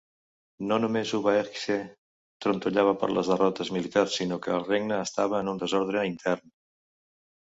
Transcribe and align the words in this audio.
No 0.69 0.77
només 0.83 1.09
Hubaekje 1.17 1.75
trontollava 2.45 2.93
per 3.03 3.09
les 3.17 3.29
derrotes 3.31 3.69
militars, 3.75 4.15
sinó 4.21 4.39
que 4.47 4.55
el 4.55 4.65
regne 4.71 4.97
estava 5.09 5.43
en 5.45 5.53
un 5.53 5.61
desordre 5.65 6.03
intern. 6.13 6.55